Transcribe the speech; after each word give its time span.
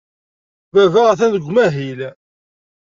Baba 0.73 1.01
atan 1.11 1.31
deg 1.35 1.45
umahil. 1.49 1.99